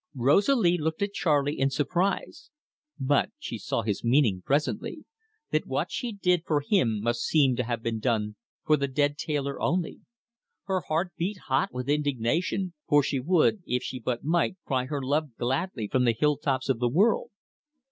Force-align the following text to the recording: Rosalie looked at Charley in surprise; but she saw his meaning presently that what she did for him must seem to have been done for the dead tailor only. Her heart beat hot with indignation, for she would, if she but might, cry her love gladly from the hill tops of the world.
Rosalie 0.15 0.79
looked 0.79 1.03
at 1.03 1.13
Charley 1.13 1.59
in 1.59 1.69
surprise; 1.69 2.49
but 2.99 3.29
she 3.37 3.59
saw 3.59 3.83
his 3.83 4.03
meaning 4.03 4.41
presently 4.43 5.05
that 5.51 5.67
what 5.67 5.91
she 5.91 6.11
did 6.11 6.41
for 6.43 6.61
him 6.61 6.99
must 7.01 7.21
seem 7.21 7.55
to 7.57 7.63
have 7.63 7.83
been 7.83 7.99
done 7.99 8.35
for 8.65 8.77
the 8.77 8.87
dead 8.87 9.15
tailor 9.15 9.61
only. 9.61 9.99
Her 10.63 10.81
heart 10.87 11.11
beat 11.17 11.37
hot 11.45 11.71
with 11.71 11.87
indignation, 11.87 12.73
for 12.87 13.03
she 13.03 13.19
would, 13.19 13.61
if 13.67 13.83
she 13.83 13.99
but 13.99 14.23
might, 14.23 14.55
cry 14.65 14.85
her 14.85 15.03
love 15.03 15.35
gladly 15.37 15.87
from 15.87 16.05
the 16.05 16.13
hill 16.17 16.35
tops 16.35 16.67
of 16.67 16.79
the 16.79 16.89
world. 16.89 17.29